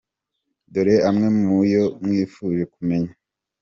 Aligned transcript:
Dore 0.73 0.95
amwe 1.09 1.27
muu 1.45 1.63
yo 1.73 1.83
mwifuje 2.03 2.63
kumenya. 2.73 3.11